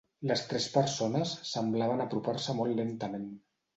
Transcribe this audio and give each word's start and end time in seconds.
Les 0.29 0.41
tres 0.53 0.63
persones 0.77 1.33
semblaven 1.51 2.03
apropar-se 2.07 2.57
molt 2.61 2.81
lentament. 2.85 3.33